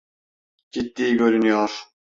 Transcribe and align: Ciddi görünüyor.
Ciddi 0.71 1.17
görünüyor. 1.17 1.85